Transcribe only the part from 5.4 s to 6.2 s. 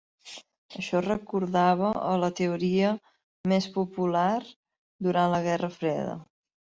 Guerra Freda.